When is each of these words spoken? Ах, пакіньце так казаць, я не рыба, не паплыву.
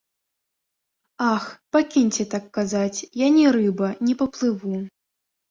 Ах, 1.31 1.45
пакіньце 1.77 2.25
так 2.33 2.49
казаць, 2.59 2.99
я 3.25 3.29
не 3.37 3.45
рыба, 3.59 3.93
не 4.09 4.19
паплыву. 4.25 4.75